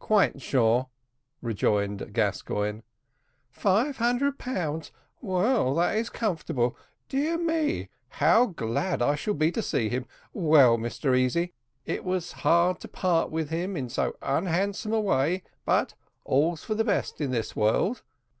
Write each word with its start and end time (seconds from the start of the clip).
"Quite 0.00 0.42
sure," 0.42 0.88
rejoined 1.40 2.12
Gascoigne. 2.12 2.80
"Five 3.52 3.98
hundred 3.98 4.36
pounds! 4.36 4.90
Well, 5.20 5.76
that 5.76 5.96
is 5.96 6.10
comfortable 6.10 6.76
dear 7.08 7.38
me! 7.38 7.90
how 8.08 8.46
glad 8.46 9.00
I 9.00 9.14
shall 9.14 9.34
be 9.34 9.52
to 9.52 9.62
see 9.62 9.88
him! 9.88 10.04
Well, 10.32 10.76
Mr 10.76 11.16
Easy, 11.16 11.52
it 11.84 12.04
was 12.04 12.32
hard 12.42 12.80
to 12.80 12.88
part 12.88 13.30
with 13.30 13.50
him 13.50 13.76
in 13.76 13.88
so 13.88 14.16
unhandsome 14.22 14.92
a 14.92 15.00
way 15.00 15.44
but 15.64 15.94
all's 16.24 16.64
for 16.64 16.74
the 16.74 16.82
best 16.82 17.20
in 17.20 17.30
this 17.30 17.54
world. 17.54 18.02